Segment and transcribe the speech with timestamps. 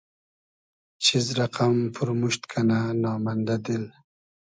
[1.03, 3.83] چیز رئقئم پورموشت کئنۂ نامئندۂ دیل